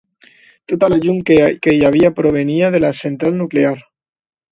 [0.71, 3.75] Tota la llum que hi havia provenia de la central nuclear.